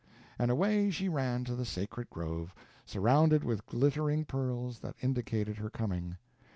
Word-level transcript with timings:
And 0.39 0.49
away 0.49 0.89
she 0.89 1.07
ran 1.09 1.43
to 1.43 1.53
the 1.53 1.63
sacred 1.63 2.09
grove, 2.09 2.55
surrounded 2.87 3.43
with 3.43 3.67
glittering 3.67 4.25
pearls, 4.25 4.79
that 4.79 4.95
indicated 4.99 5.57
her 5.57 5.69
coming. 5.69 6.17